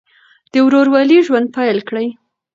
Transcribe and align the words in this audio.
د 0.51 0.53
ورورولۍ 0.65 1.19
ژوند 1.27 1.47
پیل 1.55 1.77
کړئ. 1.87 2.07